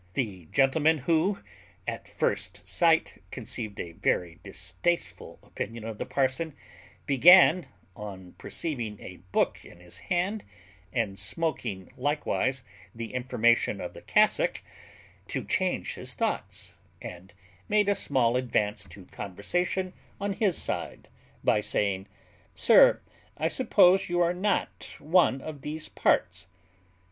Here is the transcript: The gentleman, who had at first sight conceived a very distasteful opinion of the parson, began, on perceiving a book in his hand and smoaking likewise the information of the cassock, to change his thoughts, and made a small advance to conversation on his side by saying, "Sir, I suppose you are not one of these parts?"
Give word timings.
The 0.15 0.47
gentleman, 0.47 0.97
who 0.97 1.35
had 1.35 1.43
at 1.87 2.07
first 2.07 2.67
sight 2.67 3.21
conceived 3.29 3.79
a 3.79 3.91
very 3.91 4.39
distasteful 4.41 5.37
opinion 5.43 5.83
of 5.83 5.99
the 5.99 6.07
parson, 6.07 6.55
began, 7.05 7.67
on 7.95 8.31
perceiving 8.39 8.99
a 8.99 9.17
book 9.31 9.63
in 9.63 9.79
his 9.79 9.99
hand 9.99 10.43
and 10.91 11.19
smoaking 11.19 11.91
likewise 11.95 12.63
the 12.95 13.13
information 13.13 13.79
of 13.79 13.93
the 13.93 14.01
cassock, 14.01 14.63
to 15.27 15.43
change 15.45 15.93
his 15.93 16.15
thoughts, 16.15 16.73
and 16.99 17.35
made 17.69 17.87
a 17.87 17.93
small 17.93 18.35
advance 18.37 18.85
to 18.85 19.05
conversation 19.05 19.93
on 20.19 20.33
his 20.33 20.57
side 20.57 21.09
by 21.43 21.61
saying, 21.61 22.07
"Sir, 22.55 23.01
I 23.37 23.47
suppose 23.49 24.09
you 24.09 24.19
are 24.19 24.33
not 24.33 24.95
one 24.97 25.41
of 25.41 25.61
these 25.61 25.89
parts?" 25.89 26.47